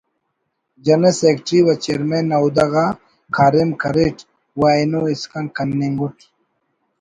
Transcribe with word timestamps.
general 0.85 1.13
secretary 1.21 1.59
و 1.65 1.71
چیئرمین 1.83 2.25
نا 2.29 2.37
عہدہ 2.41 2.65
غا 2.71 2.85
کاریم 3.35 3.69
کریٹ 3.81 4.17
و 4.57 4.61
اینو 4.73 5.01
اسکان 5.13 5.45
کننگ 5.55 5.97
اُٹ 6.03 6.17